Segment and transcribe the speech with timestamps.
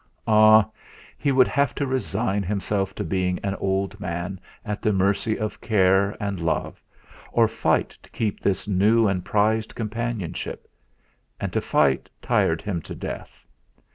[0.25, 0.67] Ah!
[1.19, 5.61] He would have to resign himself to being an old man at the mercy of
[5.61, 6.81] care and love,
[7.31, 10.67] or fight to keep this new and prized companionship;
[11.39, 13.45] and to fight tired him to death.